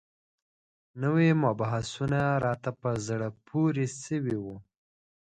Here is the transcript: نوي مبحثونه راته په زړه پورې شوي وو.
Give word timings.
نوي 1.01 1.29
مبحثونه 1.43 2.21
راته 2.45 2.69
په 2.81 2.89
زړه 3.07 3.27
پورې 3.47 3.85
شوي 4.03 4.35
وو. 4.43 4.57